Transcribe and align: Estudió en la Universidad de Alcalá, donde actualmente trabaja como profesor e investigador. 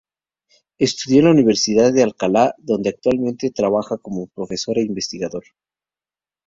Estudió 0.79 1.19
en 1.19 1.25
la 1.25 1.31
Universidad 1.33 1.93
de 1.93 2.01
Alcalá, 2.01 2.55
donde 2.57 2.89
actualmente 2.89 3.51
trabaja 3.51 3.99
como 3.99 4.25
profesor 4.25 4.79
e 4.79 4.85
investigador. 4.85 5.43